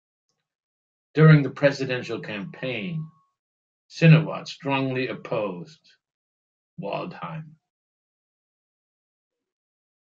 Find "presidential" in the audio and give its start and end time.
1.51-2.21